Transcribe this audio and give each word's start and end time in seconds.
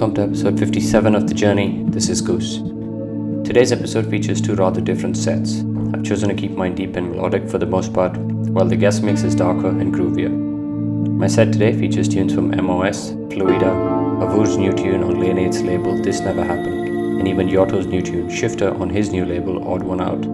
Welcome 0.00 0.14
to 0.14 0.22
episode 0.22 0.58
57 0.58 1.14
of 1.14 1.28
The 1.28 1.34
Journey. 1.34 1.84
This 1.88 2.08
is 2.08 2.22
Goos. 2.22 2.60
Today's 3.46 3.70
episode 3.70 4.08
features 4.08 4.40
two 4.40 4.54
rather 4.54 4.80
different 4.80 5.14
sets. 5.14 5.58
I've 5.92 6.02
chosen 6.04 6.30
to 6.30 6.34
keep 6.34 6.52
mine 6.52 6.74
deep 6.74 6.96
and 6.96 7.10
melodic 7.10 7.46
for 7.50 7.58
the 7.58 7.66
most 7.66 7.92
part, 7.92 8.16
while 8.16 8.64
the 8.64 8.76
guest 8.76 9.02
mix 9.02 9.24
is 9.24 9.34
darker 9.34 9.68
and 9.68 9.92
groovier. 9.92 10.30
My 10.30 11.26
set 11.26 11.52
today 11.52 11.78
features 11.78 12.08
tunes 12.08 12.32
from 12.32 12.48
MOS, 12.48 13.10
Fluida, 13.28 14.22
Avoure's 14.22 14.56
new 14.56 14.72
tune 14.72 15.02
on 15.02 15.20
Lane 15.20 15.36
8's 15.36 15.60
label 15.60 16.02
This 16.02 16.20
Never 16.20 16.44
Happened, 16.44 16.88
and 17.18 17.28
even 17.28 17.48
Yotto's 17.48 17.84
new 17.86 18.00
tune 18.00 18.30
Shifter 18.30 18.74
on 18.80 18.88
his 18.88 19.10
new 19.10 19.26
label 19.26 19.68
Odd 19.68 19.82
One 19.82 20.00
Out. 20.00 20.24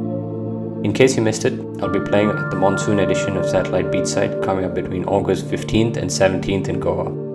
In 0.84 0.92
case 0.92 1.16
you 1.16 1.22
missed 1.22 1.44
it, 1.44 1.58
I'll 1.82 1.88
be 1.88 2.08
playing 2.08 2.30
at 2.30 2.50
the 2.50 2.56
monsoon 2.56 3.00
edition 3.00 3.36
of 3.36 3.50
Satellite 3.50 3.86
Beachside 3.86 4.44
coming 4.44 4.64
up 4.64 4.74
between 4.74 5.06
August 5.06 5.46
15th 5.46 5.96
and 5.96 6.08
17th 6.08 6.68
in 6.68 6.78
Goa. 6.78 7.25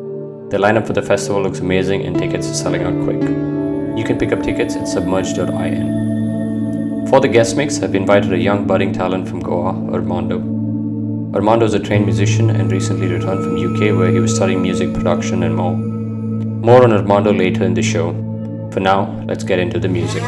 The 0.51 0.57
lineup 0.57 0.85
for 0.85 0.91
the 0.91 1.01
festival 1.01 1.41
looks 1.41 1.59
amazing 1.59 2.05
and 2.05 2.17
tickets 2.17 2.51
are 2.51 2.53
selling 2.53 2.83
out 2.83 3.01
quick. 3.05 3.21
You 3.97 4.03
can 4.03 4.17
pick 4.19 4.33
up 4.33 4.43
tickets 4.43 4.75
at 4.75 4.85
submerge.in. 4.85 5.47
For 7.07 7.21
the 7.21 7.29
guest 7.29 7.55
mix, 7.55 7.81
I've 7.81 7.95
invited 7.95 8.33
a 8.33 8.37
young 8.37 8.67
budding 8.67 8.91
talent 8.91 9.29
from 9.29 9.39
Goa, 9.39 9.69
Armando. 9.93 10.39
Armando 11.33 11.65
is 11.65 11.73
a 11.73 11.79
trained 11.79 12.05
musician 12.05 12.49
and 12.49 12.69
recently 12.69 13.07
returned 13.07 13.45
from 13.45 13.55
UK 13.55 13.97
where 13.97 14.11
he 14.11 14.19
was 14.19 14.35
studying 14.35 14.61
music 14.61 14.93
production 14.93 15.43
and 15.43 15.55
more. 15.55 15.77
More 15.77 16.83
on 16.83 16.91
Armando 16.91 17.31
later 17.31 17.63
in 17.63 17.73
the 17.73 17.81
show. 17.81 18.11
For 18.73 18.81
now, 18.81 19.23
let's 19.29 19.45
get 19.45 19.57
into 19.57 19.79
the 19.79 19.87
music. 19.87 20.21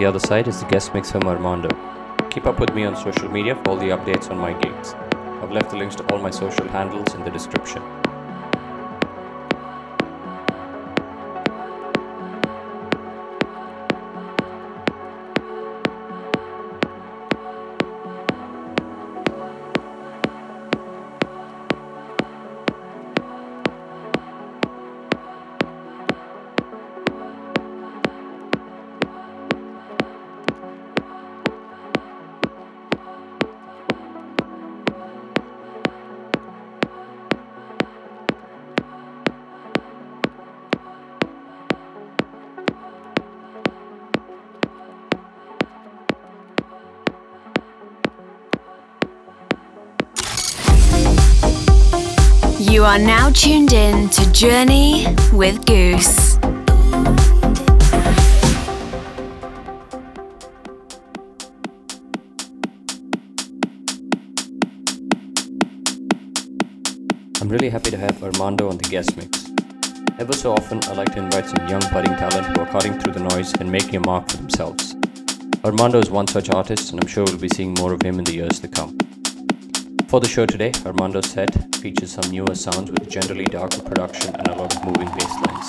The 0.00 0.06
other 0.06 0.18
side 0.18 0.48
is 0.48 0.60
the 0.60 0.66
guest 0.68 0.94
mix 0.94 1.12
from 1.12 1.24
Armando. 1.24 1.68
Keep 2.30 2.46
up 2.46 2.58
with 2.58 2.74
me 2.74 2.84
on 2.84 2.96
social 2.96 3.30
media 3.30 3.54
for 3.54 3.72
all 3.72 3.76
the 3.76 3.90
updates 3.90 4.30
on 4.30 4.38
my 4.38 4.54
gigs. 4.54 4.94
I've 5.42 5.52
left 5.52 5.72
the 5.72 5.76
links 5.76 5.94
to 5.96 6.04
all 6.06 6.18
my 6.18 6.30
social 6.30 6.66
handles 6.68 7.14
in 7.14 7.22
the 7.22 7.30
description. 7.30 7.82
You 52.80 52.86
are 52.86 52.98
now 52.98 53.28
tuned 53.28 53.74
in 53.74 54.08
to 54.08 54.32
Journey 54.32 55.04
with 55.34 55.66
Goos. 55.66 56.38
I'm 67.38 67.50
really 67.50 67.68
happy 67.68 67.90
to 67.90 67.98
have 67.98 68.22
Armando 68.22 68.70
on 68.70 68.78
the 68.78 68.88
guest 68.88 69.14
mix. 69.18 69.52
Ever 70.18 70.32
so 70.32 70.54
often, 70.54 70.80
I 70.84 70.94
like 70.94 71.12
to 71.12 71.18
invite 71.18 71.48
some 71.48 71.68
young 71.68 71.82
budding 71.92 72.16
talent 72.16 72.46
who 72.46 72.62
are 72.62 72.70
cutting 72.70 72.98
through 72.98 73.12
the 73.12 73.20
noise 73.20 73.52
and 73.60 73.70
making 73.70 73.96
a 73.96 74.00
mark 74.00 74.30
for 74.30 74.38
themselves. 74.38 74.96
Armando 75.64 75.98
is 75.98 76.08
one 76.08 76.28
such 76.28 76.48
artist, 76.48 76.92
and 76.92 77.00
I'm 77.02 77.08
sure 77.08 77.24
we'll 77.24 77.36
be 77.36 77.50
seeing 77.50 77.74
more 77.74 77.92
of 77.92 78.00
him 78.00 78.18
in 78.18 78.24
the 78.24 78.32
years 78.32 78.58
to 78.60 78.68
come. 78.68 78.99
For 80.10 80.18
the 80.18 80.26
show 80.26 80.44
today, 80.44 80.72
Armando's 80.84 81.30
set 81.30 81.76
features 81.76 82.10
some 82.10 82.32
newer 82.32 82.56
sounds 82.56 82.90
with 82.90 83.08
generally 83.08 83.44
darker 83.44 83.80
production 83.80 84.34
and 84.34 84.48
a 84.48 84.56
lot 84.56 84.74
of 84.74 84.84
moving 84.84 85.06
bass 85.06 85.34
lines. 85.46 85.68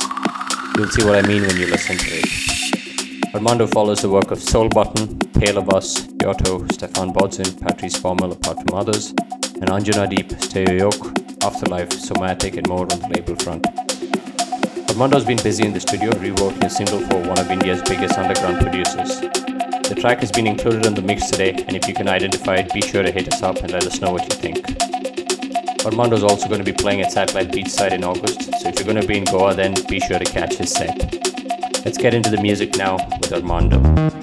You'll 0.75 0.87
see 0.87 1.05
what 1.05 1.23
I 1.23 1.27
mean 1.27 1.43
when 1.43 1.57
you 1.57 1.67
listen 1.67 1.95
to 1.95 2.07
it. 2.09 3.35
Armando 3.35 3.67
follows 3.67 4.01
the 4.01 4.09
work 4.09 4.31
of 4.31 4.41
Soul 4.41 4.67
Button, 4.69 5.19
Pale 5.39 5.59
of 5.59 5.69
Us, 5.69 6.07
Yotto, 6.23 6.67
Stephan 6.73 7.13
Bodzin, 7.13 7.61
Patrice 7.61 7.99
Bäumel 7.99 8.31
apart 8.33 8.57
from 8.67 8.79
others, 8.79 9.11
and 9.11 9.69
Anjana 9.69 10.09
Deep, 10.09 10.29
Steyoyoke, 10.29 11.45
Afterlife, 11.45 11.93
Somatic, 11.93 12.57
and 12.57 12.67
more 12.67 12.91
on 12.91 12.99
the 12.99 13.09
label 13.09 13.35
front. 13.35 13.63
Armando's 14.89 15.23
been 15.23 15.37
busy 15.43 15.67
in 15.67 15.71
the 15.71 15.79
studio 15.79 16.09
reworking 16.13 16.63
a 16.63 16.69
single 16.71 16.99
for 17.01 17.21
one 17.27 17.37
of 17.37 17.51
India's 17.51 17.83
biggest 17.83 18.17
underground 18.17 18.59
producers. 18.59 19.50
The 19.91 19.99
track 19.99 20.21
has 20.21 20.31
been 20.31 20.47
included 20.47 20.87
on 20.87 20.93
the 20.93 21.01
mix 21.01 21.29
today, 21.29 21.51
and 21.51 21.75
if 21.75 21.85
you 21.85 21.93
can 21.93 22.07
identify 22.07 22.55
it, 22.55 22.73
be 22.73 22.79
sure 22.79 23.03
to 23.03 23.11
hit 23.11 23.27
us 23.27 23.43
up 23.43 23.57
and 23.57 23.73
let 23.73 23.85
us 23.85 23.99
know 23.99 24.13
what 24.13 24.23
you 24.23 24.39
think. 24.39 24.65
Armando's 25.85 26.23
also 26.23 26.47
going 26.47 26.59
to 26.59 26.63
be 26.63 26.71
playing 26.71 27.01
at 27.01 27.11
Satellite 27.11 27.51
Beachside 27.51 27.91
in 27.91 28.05
August, 28.05 28.41
so 28.61 28.69
if 28.69 28.75
you're 28.75 28.85
going 28.85 29.01
to 29.01 29.05
be 29.05 29.17
in 29.17 29.25
Goa, 29.25 29.53
then 29.53 29.73
be 29.89 29.99
sure 29.99 30.17
to 30.17 30.23
catch 30.23 30.55
his 30.55 30.71
set. 30.71 30.97
Let's 31.83 31.97
get 31.97 32.13
into 32.13 32.29
the 32.29 32.41
music 32.41 32.77
now 32.77 33.05
with 33.19 33.33
Armando. 33.33 34.20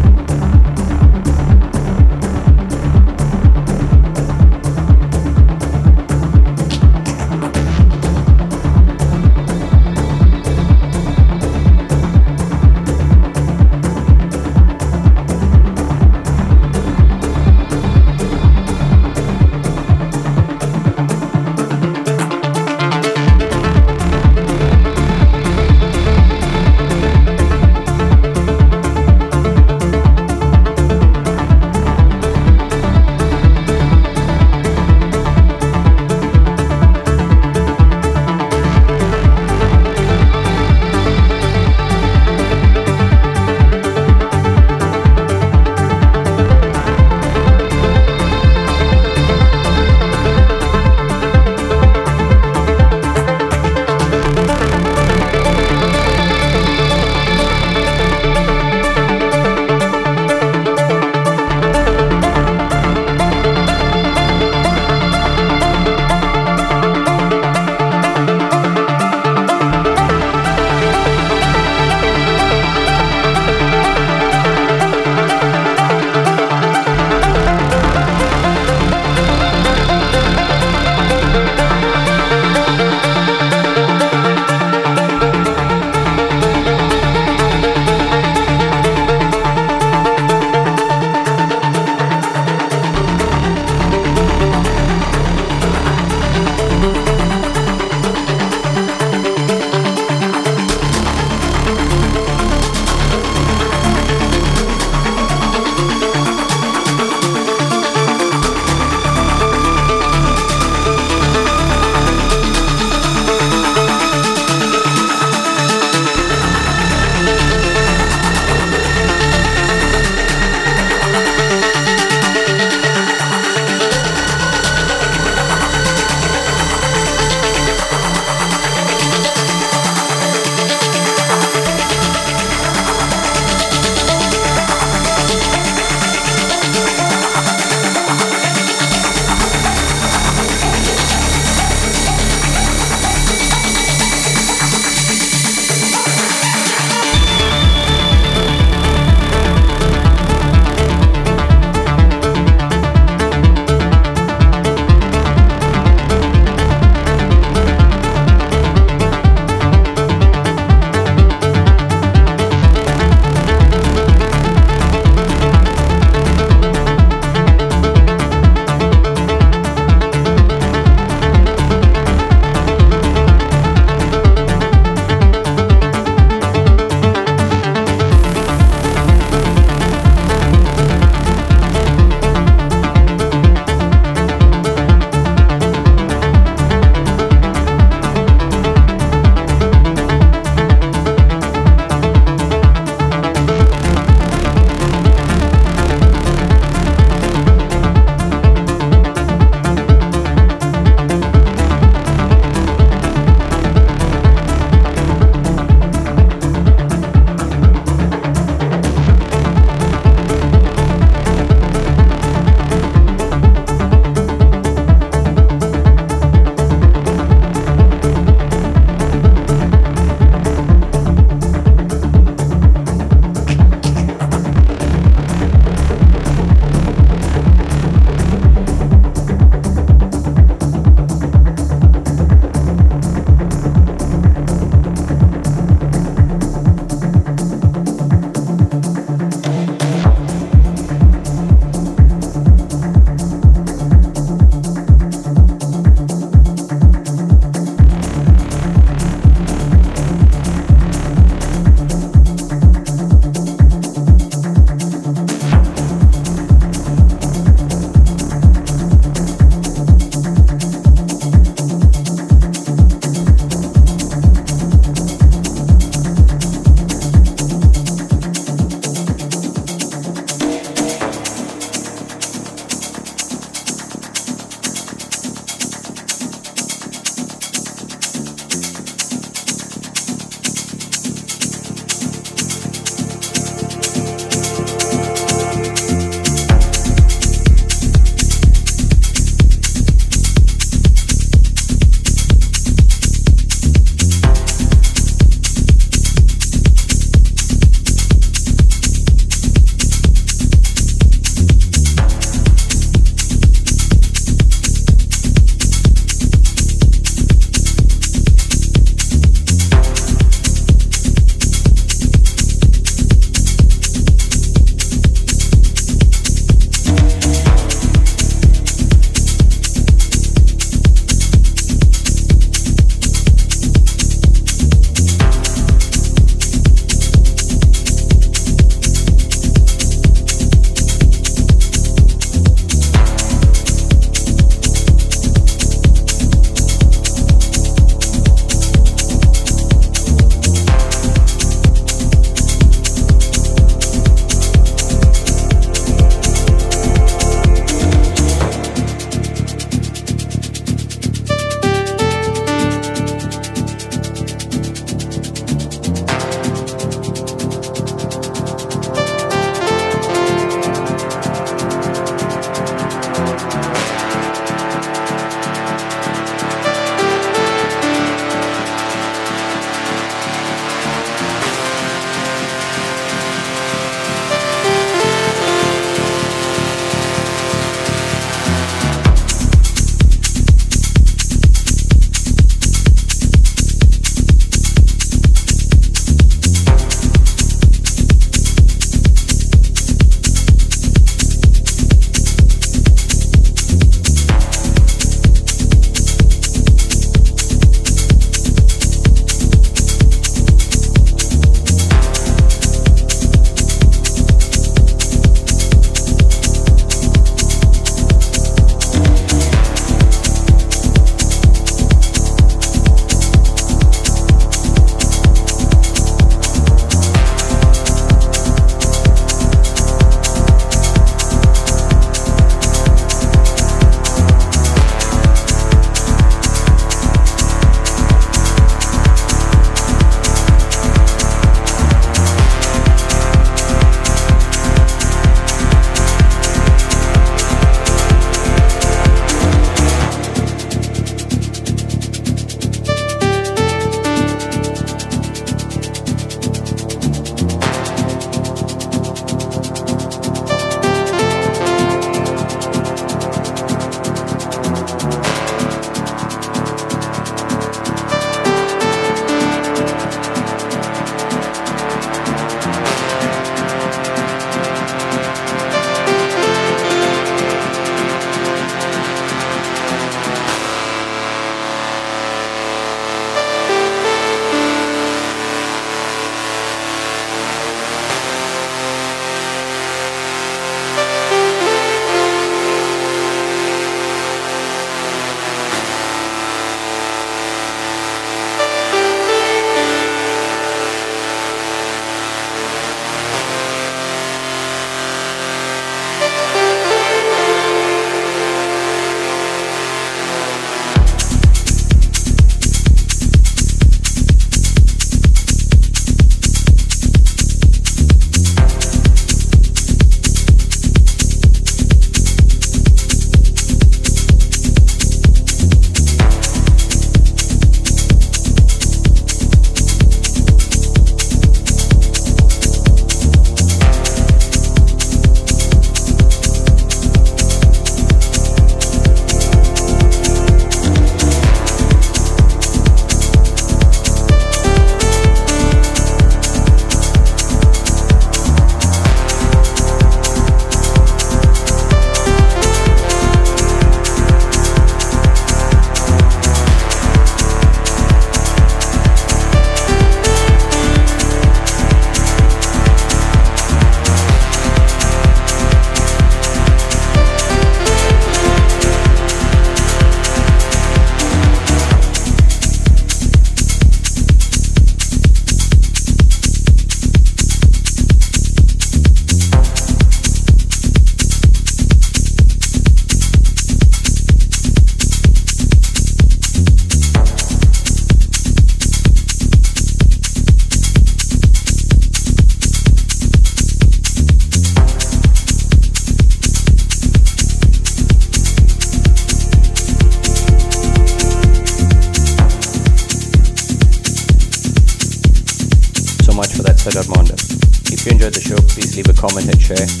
Comment 599.73 600.00